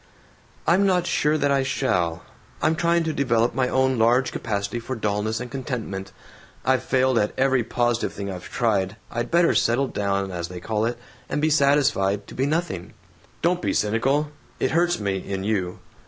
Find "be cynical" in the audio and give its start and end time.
13.61-14.31